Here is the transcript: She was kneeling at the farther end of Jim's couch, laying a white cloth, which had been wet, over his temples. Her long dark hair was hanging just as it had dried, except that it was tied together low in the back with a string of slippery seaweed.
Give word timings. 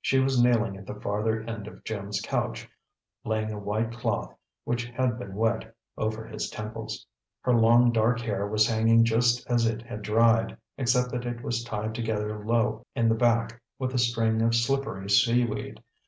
She 0.00 0.20
was 0.20 0.40
kneeling 0.40 0.76
at 0.76 0.86
the 0.86 0.94
farther 1.00 1.40
end 1.42 1.66
of 1.66 1.82
Jim's 1.82 2.20
couch, 2.20 2.70
laying 3.24 3.50
a 3.50 3.58
white 3.58 3.90
cloth, 3.90 4.32
which 4.62 4.84
had 4.84 5.18
been 5.18 5.34
wet, 5.34 5.74
over 5.98 6.24
his 6.24 6.48
temples. 6.50 7.04
Her 7.40 7.52
long 7.52 7.90
dark 7.90 8.20
hair 8.20 8.46
was 8.46 8.68
hanging 8.68 9.02
just 9.04 9.44
as 9.50 9.66
it 9.66 9.82
had 9.82 10.02
dried, 10.02 10.56
except 10.78 11.10
that 11.10 11.26
it 11.26 11.42
was 11.42 11.64
tied 11.64 11.96
together 11.96 12.46
low 12.46 12.86
in 12.94 13.08
the 13.08 13.16
back 13.16 13.60
with 13.76 13.92
a 13.92 13.98
string 13.98 14.40
of 14.40 14.54
slippery 14.54 15.10
seaweed. 15.10 15.80